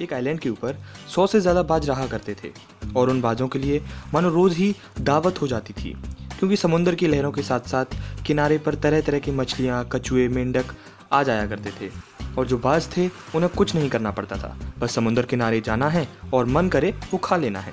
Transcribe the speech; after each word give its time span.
एक 0.00 0.12
आइलैंड 0.12 0.40
के 0.40 0.50
ऊपर 0.50 0.76
सौ 1.08 1.26
से 1.26 1.40
ज़्यादा 1.40 1.62
बाज 1.64 1.88
रहा 1.88 2.06
करते 2.06 2.34
थे 2.34 2.50
और 2.96 3.10
उन 3.10 3.20
बाजों 3.20 3.48
के 3.48 3.58
लिए 3.58 3.82
मानो 4.14 4.28
रोज़ 4.28 4.54
ही 4.54 4.74
दावत 5.00 5.40
हो 5.42 5.46
जाती 5.48 5.72
थी, 5.74 5.96
क्योंकि 6.38 6.56
समुंदर 6.56 6.94
की 6.94 7.06
लहरों 7.06 7.32
के 7.32 7.42
साथ 7.42 7.68
साथ 7.68 7.96
किनारे 8.26 8.58
पर 8.58 8.74
तरह 8.74 9.00
तरह 9.00 9.18
की 9.18 9.30
मछलियाँ, 9.30 9.88
कछुए, 9.92 10.28
मेंढक 10.28 10.74
आ 11.12 11.22
जाया 11.22 11.46
करते 11.46 11.70
थे। 11.80 11.90
और 12.38 12.46
जो 12.46 12.58
बाज 12.58 12.88
थे, 12.96 13.06
उन्हें 13.34 13.52
कुछ 13.52 13.74
नहीं 13.74 13.88
करना 13.90 14.10
पड़ता 14.10 14.36
था। 14.36 14.56
बस 14.78 14.94
समुंदर 14.94 15.26
किनारे 15.26 15.60
जाना 15.60 15.88
है 15.88 16.06
और 16.34 16.46
मन 16.46 16.68
करे 16.68 16.94
वो 17.12 17.18
खा 17.18 17.36
लेना 17.36 17.60
है। 17.60 17.72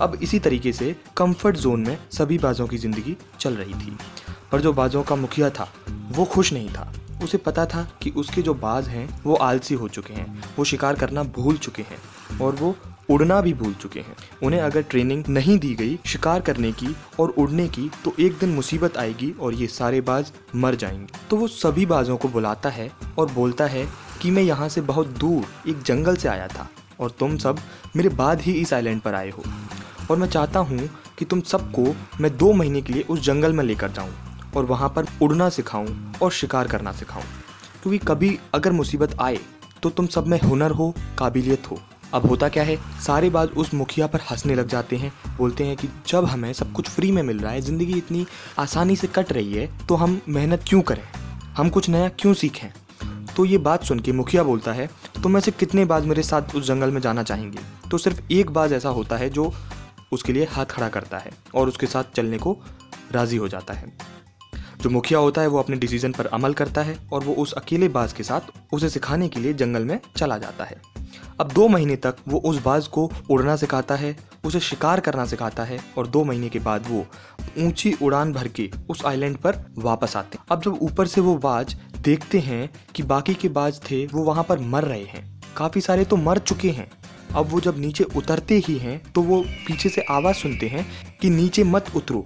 अब 0.00 0.18
इसी 0.22 0.38
तरीके 0.38 0.72
से 0.72 0.94
कंफर्ट 1.16 1.56
जोन 1.56 1.80
में 1.80 1.98
सभी 2.12 2.38
बाजों 2.38 2.66
की 2.66 2.78
ज़िंदगी 2.78 3.16
चल 3.40 3.54
रही 3.54 3.74
थी। 3.74 3.96
पर 4.52 4.60
जो 4.60 4.72
बाजों 4.72 5.02
का 5.02 5.16
मुखिया 5.16 5.50
था, 5.50 5.68
वो 5.88 6.24
खुश 6.24 6.52
नहीं 6.52 6.68
था। 6.68 6.92
उसे 7.22 7.38
पता 7.38 7.64
था 7.66 7.88
कि 8.02 8.10
उसके 8.10 8.42
जो 8.42 8.54
बाज 8.54 8.88
हैं, 8.88 9.08
वो 9.24 9.34
आलसी 9.34 9.74
हो 9.74 9.88
चुके 9.88 10.14
हैं। 10.14 10.42
वो 10.58 10.64
शिकार 10.64 10.94
करना 10.94 11.22
भूल 11.22 11.56
चुके 11.56 11.82
हैं 11.82 12.38
और 12.40 12.54
वो 12.54 12.74
उड़ना 13.10 13.40
भी 13.40 13.52
भूल 13.54 13.72
चुके 13.74 14.00
हैं। 14.00 14.16
उन्हें 14.42 14.60
अगर 14.60 14.82
ट्रेनिंग 14.82 15.24
नहीं 15.28 15.58
दी 15.58 15.74
गई 15.74 15.98
शिकार 16.06 16.40
करने 16.40 16.72
की 16.72 16.94
और 17.20 17.30
उड़ने 17.30 17.68
की 17.68 17.90
तो 18.04 18.12
एक 18.20 18.38
दिन 18.38 18.48
मुसीबत 18.48 18.96
आएगी 18.96 19.30
और 19.40 19.54
ये 19.54 19.66
सारे 19.66 20.00
बाज 20.00 20.32
मर 20.56 20.74
जाएँगे। 20.74 21.06
तो 21.30 21.36
वो 21.36 21.48
सभी 21.48 21.86
बाजों 21.86 22.16
को 22.16 22.28
बुलाता 22.28 22.68
है 22.68 22.90
और 23.18 23.32
बोलता 23.32 23.66
है 23.66 23.86
कि 24.22 24.30
मैं 24.30 24.42
यहाँ 24.42 24.68
से 24.68 24.80
बहुत 24.80 25.06
दूर 25.18 25.70
एक 25.70 25.82
जंगल 25.82 26.16
से 26.16 26.28
आया 26.28 26.48
था 26.48 26.68
और 27.00 27.10
तुम 27.10 27.36
सब 27.36 27.58
मेरे 27.96 28.08
बाद 28.08 28.40
ही 28.40 28.52
इस 28.52 28.72
आइलैंड 28.72 29.00
पर 29.00 29.14
आए 29.14 29.30
हो। 29.30 29.42
और 30.10 30.16
मैं 30.16 30.28
चाहता 30.28 30.60
हूँ 30.60 30.88
कि 31.18 31.24
तुम 31.24 31.40
सबको 31.40 31.94
मैं 32.20 32.36
दो 32.36 32.52
महीने 32.52 32.82
के 32.82 32.92
लिए 32.92 33.02
उस 33.02 33.20
जंगल 33.20 33.52
में 33.52 33.64
लेकर 33.64 33.90
जाऊँ। 33.90 34.29
और 34.56 34.64
वहाँ 34.64 34.88
पर 34.88 35.06
उड़ना 35.22 35.48
सिखाऊँ 35.48 36.14
और 36.22 36.32
शिकार 36.32 36.68
करना 36.68 36.92
सिखाऊँ। 36.92 37.24
क्योंकि 37.82 37.98
कभी 37.98 38.38
अगर 38.54 38.72
मुसीबत 38.72 39.16
आए 39.20 39.38
तो 39.82 39.90
तुम 39.90 40.06
सब 40.06 40.26
में 40.26 40.40
हुनर 40.40 40.70
हो, 40.70 40.94
काबिलियत 41.18 41.70
हो। 41.70 41.78
अब 42.14 42.26
होता 42.26 42.48
क्या 42.48 42.62
है, 42.64 42.76
सारे 43.00 43.28
बाज 43.30 43.48
उस 43.50 43.72
मुखिया 43.74 44.06
पर 44.06 44.20
हंसने 44.30 44.54
लग 44.54 44.68
जाते 44.68 44.96
हैं, 44.96 45.12
बोलते 45.38 45.64
हैं 45.64 45.76
कि 45.76 45.88
जब 46.08 46.24
हमें 46.24 46.52
सब 46.52 46.72
कुछ 46.72 46.88
फ्री 46.88 47.10
में 47.12 47.22
मिल 47.22 47.38
रहा 47.38 47.52
है, 47.52 47.60
ज़िंदगी 47.60 47.98
इतनी 47.98 48.26
आसानी 48.58 48.96
से 48.96 49.06
कट 49.08 49.32
रही 49.32 49.54
है 49.54 49.86
तो 49.86 49.94
हम 49.94 50.20
मेहनत 50.28 50.64
क्यों 50.68 50.80
करें? 50.82 51.02
हम 51.56 51.68
कुछ 51.68 51.88
नया 51.88 52.08
क्यों 52.10 52.34
सीखें? 52.34 52.68
तो 53.36 53.44
ये 53.44 53.58
बात 53.58 53.84
सुन 53.84 54.00
के 54.00 54.12
मुखिया 54.12 54.42
बोलता 54.42 54.72
है 54.72 54.88
तो 55.22 55.28
मैं 55.28 55.40
से 55.40 55.50
कितने 55.50 55.84
बाज 55.84 56.06
मेरे 56.06 56.22
साथ 56.22 56.54
उस 56.56 56.66
जंगल 56.66 56.90
में 56.90 57.00
जाना 57.00 57.22
चाहेंगे? 57.22 57.58
तो 57.90 57.98
सिर्फ़ 57.98 58.20
एक 58.32 58.50
बाज 58.50 58.72
ऐसा 58.72 58.88
होता 58.88 59.16
है 59.16 59.30
जो 59.30 59.52
उसके 60.12 60.32
लिए 60.32 60.46
हाथ 60.50 60.66
खड़ा 60.66 60.88
करता 60.88 61.18
है 61.18 61.30
और 61.54 61.68
उसके 61.68 61.86
साथ 61.86 62.14
चलने 62.14 62.38
को 62.38 62.56
राज़ी 63.12 63.36
हो 63.36 63.48
जाता 63.48 63.74
है। 63.74 63.92
जो 64.80 64.90
मुखिया 64.90 65.18
होता 65.18 65.40
है, 65.40 65.46
वो 65.46 65.58
अपने 65.58 65.76
डिसीज़न 65.76 66.12
पर 66.12 66.26
अमल 66.26 66.54
करता 66.54 66.82
है 66.82 66.96
और 67.12 67.24
वो 67.24 67.34
उस 67.34 67.52
अकेले 67.52 67.88
बाज 67.88 68.12
के 68.12 68.22
साथ 68.22 68.74
उसे 68.74 68.88
सिखाने 68.88 69.28
के 69.28 69.40
लिए 69.40 69.52
जंगल 69.52 69.84
में 69.84 69.98
चला 70.16 70.38
जाता 70.38 70.64
है। 70.64 70.80
अब 71.40 71.52
दो 71.52 71.66
महीने 71.68 71.96
तक 71.96 72.16
वो 72.28 72.38
उस 72.40 72.62
बाज 72.62 72.86
को 72.86 73.10
उड़ना 73.30 73.56
सिखाता 73.56 73.94
है, 73.94 74.16
उसे 74.44 74.60
शिकार 74.60 75.00
करना 75.00 75.24
सिखाता 75.24 75.64
है 75.64 75.78
और 75.98 76.06
दो 76.06 76.24
महीने 76.24 76.48
के 76.48 76.58
बाद 76.58 76.86
वो 76.88 77.04
ऊँची 77.58 77.92
उड़ान 78.02 78.32
भर 78.32 78.48
के 78.48 78.70
उस 78.90 79.04
आइलैंड 79.04 79.36
पर 79.36 79.64
वापस 79.78 80.16
आते 80.16 80.38
हैं। 80.38 80.44
अब 80.50 80.62
जब 80.62 80.78
ऊपर 80.82 81.06
से 81.06 81.20
वो 81.20 81.36
बाज 81.38 81.76
देखते 81.98 82.38
हैं 82.38 82.68
कि 82.94 83.02
बाकी 83.02 83.34
के 83.34 83.48
बाज 83.48 83.80
थे, 83.80 84.04
वो 84.06 84.22
वहाँ 84.24 84.44
पर 84.44 84.58
मर 84.58 84.84
रहे 84.84 85.04
हैं। 85.04 85.40
काफ़ी 85.56 85.80
सारे 85.80 86.04
तो 86.04 86.16
मर 86.16 86.38
चुके 86.38 86.70
हैं। 86.70 86.90
अब 87.30 87.46
वो 87.46 87.60
जब 87.60 87.78
नीचे 87.78 88.04
उतरते 88.16 88.54
ही 88.58 88.76
हैं 88.78 89.00
तो 89.12 89.22
वो 89.22 89.40
पीछे 89.66 89.88
से 89.88 90.04
आवाज़ 90.10 90.36
सुनते 90.36 90.68
हैं 90.68 90.86
कि 91.20 91.30
नीचे 91.30 91.64
मत 91.64 91.96
उतरो। 91.96 92.24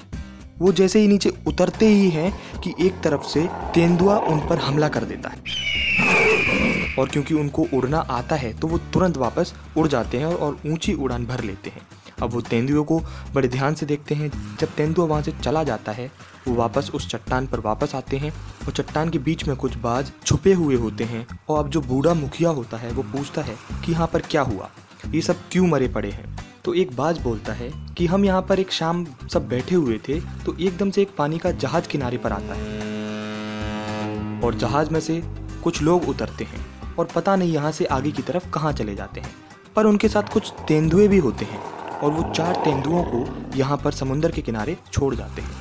वो 0.58 0.72
जैसे 0.72 1.00
ही 1.00 1.08
नीचे 1.08 1.32
उतरते 1.46 1.86
ही 1.86 2.08
हैं 2.10 2.60
कि 2.60 2.74
एक 2.80 3.00
तरफ़ 3.00 3.22
से 3.22 3.48
तेंदुआ 3.74 4.16
उन 4.18 4.40
पर 4.40 4.58
हमला 4.58 4.88
कर 4.88 5.04
देता 5.04 5.28
है। 5.28 6.94
और 6.98 7.08
क्योंकि 7.08 7.34
उनको 7.34 7.66
उड़ना 7.74 7.98
आता 7.98 8.36
है 8.36 8.52
तो 8.52 8.68
वो 8.68 8.78
तुरंत 8.92 9.16
वापस 9.16 9.54
उड़ 9.76 9.86
जाते 9.88 10.18
हैं 10.18 10.26
और 10.26 10.58
ऊँची 10.66 10.92
उड़ान 10.94 11.26
भर 11.26 11.42
लेते 11.44 11.70
हैं। 11.70 11.82
अब 12.22 12.30
वो 12.30 12.40
तेंदुए 12.40 12.84
को 12.84 13.00
बड़े 13.34 13.48
ध्यान 13.48 13.74
से 13.74 13.86
देखते 13.86 14.14
हैं। 14.14 14.30
जब 14.60 14.68
तेंदुआ 14.68 15.04
वहाँ 15.04 15.22
से 15.22 15.32
चला 15.42 15.62
जाता 15.64 15.92
है, 15.92 16.10
वो 16.48 16.54
वापस 16.54 16.90
उस 16.94 17.08
चट्टान 17.08 17.46
पर 17.46 17.60
वापस 17.60 17.94
आते 17.94 18.16
हैं 18.16 18.30
और 18.66 18.72
चट्टान 18.72 19.10
के 19.10 19.18
बीच 19.18 19.46
में 19.48 19.56
कुछ 19.56 19.76
बाज 19.76 20.12
छुपे 20.26 20.52
हुए 20.52 20.76
होते 20.76 21.04
हैं 21.04 21.26
और 21.48 21.64
अब 21.64 21.70
जो 21.70 21.80
बूढ़ा 21.80 22.14
मुखिया 22.14 22.50
होता 22.50 22.76
है, 22.76 22.90
वो 22.90 23.02
पूछता 23.02 23.42
है 23.42 23.56
कि 23.84 23.92
यहाँ 23.92 24.06
पर 24.06 24.20
क्या 24.20 24.42
हुआ? 24.42 24.70
ये 25.08 25.20
सब 25.20 25.36
क्यों 25.52 25.66
मरे 25.66 25.88
पड़े 25.88 26.10
हैं? 26.10 26.43
तो 26.64 26.72
एक 26.74 26.94
बाज 26.96 27.18
बोलता 27.18 27.52
है 27.52 27.68
कि 27.94 28.06
हम 28.06 28.24
यहाँ 28.24 28.42
पर 28.42 28.60
एक 28.60 28.70
शाम 28.72 29.04
सब 29.32 29.48
बैठे 29.48 29.74
हुए 29.74 29.98
थे 29.98 30.18
तो 30.44 30.56
एकदम 30.56 30.90
से 30.90 31.02
एक 31.02 31.10
पानी 31.18 31.38
का 31.38 31.50
जहाज़ 31.50 31.88
किनारे 31.88 32.18
पर 32.18 32.32
आता 32.32 32.54
है। 32.54 34.40
और 34.40 34.54
जहाज़ 34.54 34.90
में 34.90 35.00
से 35.00 35.20
कुछ 35.64 35.82
लोग 35.82 36.08
उतरते 36.08 36.44
हैं 36.44 36.64
और 36.98 37.08
पता 37.14 37.36
नहीं 37.36 37.52
यहाँ 37.52 37.72
से 37.72 37.84
आगे 37.86 38.10
की 38.10 38.22
तरफ़ 38.22 38.48
कहाँ 38.50 38.72
चले 38.72 38.94
जाते 38.94 39.20
हैं। 39.20 39.34
पर 39.76 39.86
उनके 39.86 40.08
साथ 40.08 40.32
कुछ 40.32 40.52
तेंदुए 40.68 41.08
भी 41.08 41.18
होते 41.18 41.44
हैं 41.44 41.60
और 41.92 42.10
वो 42.10 42.32
चार 42.32 42.54
तेंदुओं 42.54 43.04
को 43.04 43.24
यहाँ 43.56 43.76
पर 43.76 43.92
समुंदर 43.92 44.30
के 44.30 44.42
किनारे 44.42 44.76
छोड़ 44.92 45.14
जाते 45.14 45.42
हैं। 45.42 45.56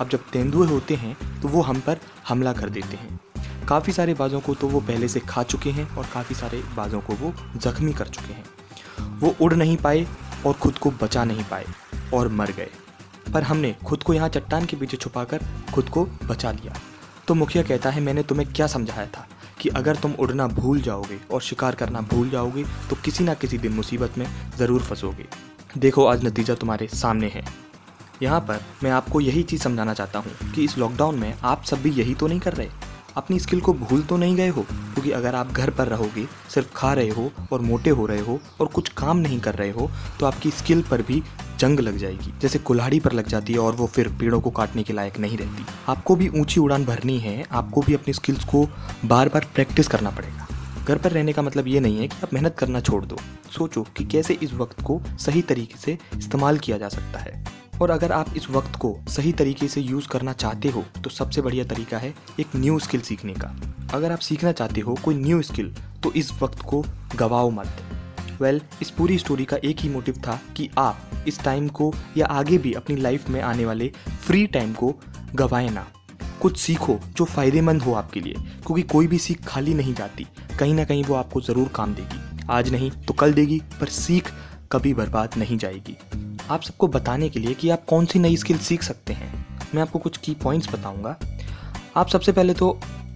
अब 0.00 0.08
जब 0.08 0.24
तेंदुए 0.32 0.66
होते 0.66 0.94
हैं 0.94 1.16
तो 1.40 1.48
वो 1.48 1.62
हम 1.62 1.80
पर 1.80 1.98
हमला 2.28 2.52
कर 2.52 2.68
देते 2.70 2.96
हैं। 2.96 3.18
काफ़ी 3.68 3.92
सारे 3.92 4.14
बाजों 4.14 4.40
को 4.40 4.54
तो 4.54 4.68
वो 4.68 4.80
पहले 4.82 5.08
से 5.08 5.20
खा 5.20 5.42
चुके 5.42 5.70
हैं 5.70 5.88
और 5.96 6.06
काफ़ी 6.14 6.34
सारे 6.34 6.62
बाजों 6.76 7.00
को 7.00 7.14
वो 7.16 7.32
जख्मी 7.56 7.92
कर 7.92 8.08
चुके 8.08 8.32
हैं। 8.32 8.44
वो 9.20 9.34
उड़ 9.40 9.54
नहीं 9.54 9.76
पाए 9.76 10.06
और 10.46 10.52
खुद 10.52 10.78
को 10.78 10.90
बचा 11.02 11.24
नहीं 11.24 11.44
पाए 11.44 11.64
और 12.14 12.28
मर 12.30 12.50
गए। 12.50 12.70
पर 13.32 13.42
हमने 13.42 13.74
खुद 13.86 14.02
को 14.02 14.14
यहाँ 14.14 14.28
चट्टान 14.28 14.66
के 14.66 14.76
पीछे 14.76 14.96
छुपाकर 14.96 15.44
खुद 15.74 15.88
को 15.88 16.04
बचा 16.24 16.52
लिया। 16.52 16.74
तो 17.28 17.34
मुखिया 17.34 17.62
कहता 17.62 17.90
है, 17.90 18.00
मैंने 18.00 18.22
तुम्हें 18.22 18.52
क्या 18.52 18.66
समझाया 18.66 19.06
था 19.06 19.26
कि 19.60 19.68
अगर 19.68 19.96
तुम 19.96 20.12
उड़ना 20.14 20.46
भूल 20.48 20.80
जाओगे 20.80 21.18
और 21.30 21.40
शिकार 21.40 21.74
करना 21.74 22.00
भूल 22.10 22.30
जाओगे 22.30 22.64
तो 22.90 22.96
किसी 23.04 23.24
ना 23.24 23.34
किसी 23.34 23.58
दिन 23.58 23.72
मुसीबत 23.72 24.18
में 24.18 24.26
ज़रूर 24.58 24.82
फंसोगे। 24.82 25.26
देखो, 25.78 26.04
आज 26.06 26.24
नतीजा 26.24 26.54
तुम्हारे 26.54 26.88
सामने 26.88 27.28
है। 27.28 27.44
यहाँ 28.22 28.40
पर 28.40 28.60
मैं 28.82 28.90
आपको 28.90 29.20
यही 29.20 29.42
चीज़ 29.42 29.62
समझाना 29.62 29.94
चाहता 29.94 30.18
हूँ 30.18 30.52
कि 30.54 30.64
इस 30.64 30.78
लॉकडाउन 30.78 31.18
में 31.18 31.34
आप 31.44 31.64
सब 31.64 31.82
भी 31.82 31.90
यही 31.90 32.14
तो 32.14 32.26
नहीं 32.26 32.40
कर 32.40 32.52
रहे? 32.52 32.68
अपनी 33.18 33.38
स्किल 33.38 33.60
को 33.60 33.72
भूल 33.74 34.02
तो 34.02 34.16
नहीं 34.16 34.36
गए 34.36 34.48
हो? 34.48 34.62
क्योंकि 34.62 35.10
अगर 35.10 35.34
आप 35.34 35.52
घर 35.52 35.70
पर 35.70 35.88
रहोगे, 35.88 36.26
सिर्फ़ 36.50 36.68
खा 36.76 36.92
रहे 36.92 37.08
हो 37.08 37.30
और 37.52 37.60
मोटे 37.60 37.90
हो 37.90 38.06
रहे 38.06 38.20
हो 38.20 38.38
और 38.60 38.66
कुछ 38.66 38.88
काम 38.88 39.16
नहीं 39.16 39.38
कर 39.40 39.54
रहे 39.54 39.70
हो 39.70 39.90
तो 40.20 40.26
आपकी 40.26 40.50
स्किल 40.50 40.82
पर 40.82 41.02
भी 41.02 41.22
जंग 41.58 41.80
लग 41.80 41.96
जाएगी। 41.96 42.32
जैसे 42.40 42.58
कुल्हाड़ी 42.58 43.00
पर 43.00 43.12
लग 43.12 43.26
जाती 43.26 43.52
है 43.52 43.58
और 43.58 43.74
वो 43.74 43.86
फिर 43.86 44.08
पेड़ों 44.08 44.40
को 44.40 44.50
काटने 44.50 44.82
के 44.82 44.92
लायक 44.92 45.18
नहीं 45.18 45.38
रहती। 45.38 45.64
आपको 45.88 46.16
भी 46.16 46.28
ऊँची 46.30 46.60
उड़ान 46.60 46.84
भरनी 46.84 47.18
है, 47.18 47.44
आपको 47.52 47.80
भी 47.80 47.94
अपनी 47.94 48.14
स्किल्स 48.14 48.44
को 48.44 48.66
बार 49.04 49.28
बार 49.28 49.46
प्रैक्टिस 49.54 49.88
करना 49.88 50.10
पड़ेगा। 50.10 50.46
घर 50.84 50.98
पर 50.98 51.12
रहने 51.12 51.32
का 51.32 51.42
मतलब 51.42 51.68
ये 51.68 51.80
नहीं 51.80 51.98
है 51.98 52.08
कि 52.08 52.16
आप 52.22 52.34
मेहनत 52.34 52.56
करना 52.58 52.80
छोड़ 52.80 53.04
दो। 53.04 53.16
सोचो 53.50 53.86
कि 53.96 54.04
कैसे 54.04 54.38
इस 54.42 54.52
वक्त 54.54 54.82
को 54.82 55.00
सही 55.18 55.42
तरीके 55.42 55.78
से 55.78 55.98
इस्तेमाल 56.16 56.58
किया 56.58 56.78
जा 56.78 56.88
सकता 56.88 57.18
है। 57.18 57.44
और 57.82 57.90
अगर 57.90 58.12
आप 58.12 58.36
इस 58.36 58.48
वक्त 58.50 58.76
को 58.76 58.94
सही 59.08 59.32
तरीके 59.32 59.68
से 59.68 59.80
यूज़ 59.80 60.08
करना 60.08 60.32
चाहते 60.34 60.68
हो 60.68 60.84
तो 61.04 61.10
सबसे 61.10 61.42
बढ़िया 61.42 61.64
तरीका 61.64 61.98
है 61.98 62.14
एक 62.40 62.56
न्यू 62.56 62.78
स्किल 62.78 63.00
सीखने 63.00 63.34
का। 63.34 63.54
अगर 63.94 64.12
आप 64.12 64.18
सीखना 64.20 64.52
चाहते 64.52 64.80
हो 64.80 64.96
कोई 65.04 65.14
न्यू 65.14 65.42
स्किल 65.42 65.74
तो 66.02 66.12
इस 66.12 66.32
वक्त 66.42 66.62
को 66.62 66.84
गवाओ 67.16 67.50
मत। 67.50 67.82
वेल 68.40 68.58
well, 68.58 68.82
इस 68.82 68.90
पूरी 68.90 69.18
स्टोरी 69.18 69.44
का 69.44 69.56
एक 69.64 69.80
ही 69.80 69.88
मोटिव 69.88 70.20
था 70.26 70.40
कि 70.56 70.68
आप 70.78 71.24
इस 71.28 71.40
टाइम 71.40 71.68
को 71.68 71.92
या 72.16 72.26
आगे 72.26 72.58
भी 72.58 72.72
अपनी 72.72 72.96
लाइफ 72.96 73.28
में 73.30 73.40
आने 73.42 73.64
वाले 73.64 73.92
फ्री 74.26 74.46
टाइम 74.46 74.72
को 74.72 74.94
गवाए 75.34 75.68
ना। 75.68 75.86
कुछ 76.40 76.58
सीखो 76.58 76.98
जो 77.16 77.24
फ़ायदेमंद 77.24 77.82
हो 77.82 77.94
आपके 77.94 78.20
लिए 78.20 78.34
क्योंकि 78.34 78.82
कोई 78.82 79.06
भी 79.06 79.18
सीख 79.18 79.44
खाली 79.44 79.74
नहीं 79.74 79.94
जाती 79.94 80.26
कहीं 80.58 80.74
ना 80.74 80.84
कहीं 80.84 81.04
वो 81.04 81.14
आपको 81.14 81.40
ज़रूर 81.40 81.68
काम 81.68 81.94
देगी। 81.94 82.46
आज 82.50 82.70
नहीं 82.72 82.90
तो 83.06 83.14
कल 83.14 83.32
देगी 83.34 83.60
पर 83.80 83.88
सीख 83.88 84.32
कभी 84.72 84.94
बर्बाद 84.94 85.36
नहीं 85.38 85.58
जाएगी। 85.58 85.96
आप 86.50 86.62
सबको 86.62 86.86
बताने 86.88 87.28
के 87.28 87.40
लिए 87.40 87.54
कि 87.54 87.70
आप 87.70 87.84
कौन 87.84 88.06
सी 88.06 88.18
नई 88.18 88.36
स्किल 88.36 88.58
सीख 88.58 88.82
सकते 88.82 89.12
हैं। 89.12 89.32
मैं 89.74 89.82
आपको 89.82 89.98
कुछ 89.98 90.16
की 90.16 90.34
पॉइंट्स 90.34 90.72
बताऊँगा। 90.72 91.16
आप 91.96 92.08
सबसे 92.08 92.32
पहले 92.32 92.54
तो 92.54 92.70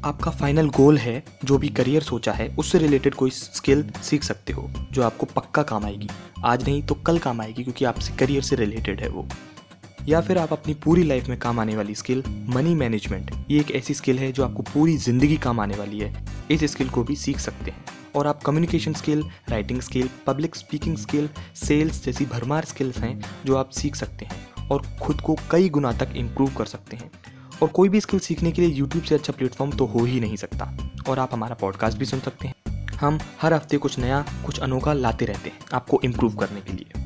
आपका 0.05 0.31
फाइनल 0.31 0.69
गोल 0.69 0.99
है, 0.99 1.23
जो 1.45 1.59
भी 1.59 1.69
करियर 1.69 2.03
सोचा 2.03 2.33
है, 2.33 2.49
उससे 2.59 2.79
रिलेटेड 2.79 3.15
कोई 3.15 3.31
स्किल 3.31 3.85
सीख 4.03 4.23
सकते 4.23 4.53
हो, 4.53 4.69
जो 4.93 5.03
आपको 5.03 5.27
पक्का 5.27 5.63
काम 5.63 5.85
आएगी। 5.85 6.09
आज 6.45 6.69
नहीं 6.69 6.83
तो 6.83 6.95
कल 6.97 7.19
काम 7.19 7.41
आएगी, 7.41 7.63
क्योंकि 7.63 7.85
आपसे 7.85 8.17
करियर 8.17 8.43
से 8.43 8.57
रिलेटेड 8.57 9.01
है 9.01 9.09
वो। 9.09 9.27
या 10.09 10.21
फिर 10.21 10.39
आप 10.39 10.53
अपनी 10.53 10.75
पूरी 10.75 11.03
लाइफ 11.03 11.29
में 11.29 11.39
काम 11.39 11.61
आने 11.61 11.77
वाली 11.77 11.95
स्किल 11.95 12.23
मनी 12.49 12.75
मैनेजमेंट 12.75 13.31
ये 13.51 13.61
एक 13.61 13.71
ऐसी 13.71 13.95
स्किल 13.95 14.19
है, 14.19 14.33
जो 14.33 14.45
आपको 14.45 14.63
पूरी 14.65 14.97
ज़िंदगी 14.99 15.37
काम 15.37 15.61
आने 15.61 15.77
वाली 15.77 15.99
है। 15.99 16.27
इस 16.51 16.65
स्किल 16.65 16.89
को 16.89 17.05
भी 17.05 17.17
सीख 17.17 17.39
सकते 17.39 17.71
हैं। 17.71 17.85
और 18.17 18.27
आप 18.27 18.43
communication 18.43 18.93
skill 18.93 19.25
writing 19.49 19.81
skill 19.81 20.09
public 20.27 20.55
speaking 20.55 20.97
skill 20.97 21.29
sales 21.57 22.05
जैसी 22.05 22.25
भरमार 22.27 22.65
स्किल्स 22.65 22.99
हैं 22.99 23.21
जो 23.45 23.57
आप 23.57 23.71
सीख 23.71 23.97
सकते 23.97 24.25
हैं 24.25 24.69
और 24.69 24.83
खुद 25.03 25.21
को 25.21 25.37
कई 25.51 25.69
गुना 25.69 25.93
तक 25.93 26.13
इम्प्रूव 26.17 26.55
कर 26.55 26.67
सकते 26.67 26.97
हैं। 26.97 27.11
और 27.63 27.69
कोई 27.69 27.89
भी 27.89 28.01
स्किल 28.01 28.21
सीखने 28.21 28.53
के 28.53 28.63
लिए 28.63 28.71
यूट्यूब 28.71 29.05
से 29.05 29.15
अच्छा 29.15 29.33
प्लेटफॉर्म 29.33 29.73
तो 29.73 29.87
हो 29.87 30.05
ही 30.05 30.21
नहीं 30.21 30.37
सकता 30.37 30.73
और 31.09 31.19
आप 31.19 31.33
हमारा 31.33 31.55
पॉडकास्ट 31.55 31.99
भी 31.99 32.05
सुन 32.05 32.21
सकते 32.21 32.49
हैं। 32.49 32.55
हम 32.95 33.19
हर 33.43 33.55
हफ़्ते 33.55 33.79
कुछ 33.79 33.99
नया, 33.99 34.25
कुछ 34.47 34.59
अनोखा 34.61 34.93
लाते 34.93 35.25
रहते 35.25 35.51
हैं 35.51 35.59
आपको 35.75 36.01
इम्प्रूव 36.05 36.37
करने 36.37 36.61
के 36.61 36.73
लिए। 36.73 37.01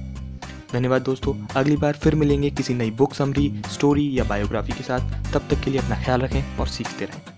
धन्यवाद 0.73 1.03
दोस्तों, 1.03 1.35
अगली 1.57 1.77
बार 1.77 1.93
फिर 1.93 2.15
मिलेंगे 2.15 2.51
किसी 2.51 2.75
नई 2.75 2.91
बुक 2.91 3.15
समरी 3.15 3.63
स्टोरी 3.73 4.09
या 4.19 4.25
बायोग्राफी 4.25 4.73
के 4.73 4.83
साथ। 4.83 5.33
तब 5.35 5.49
तक 5.51 5.65
के 5.65 5.71
लिए 5.71 5.81
अपना 5.81 6.03
ख्याल 6.05 6.21
रखें 6.21 6.57
और 6.59 6.69
सीखते 6.69 7.05
रहें। 7.05 7.36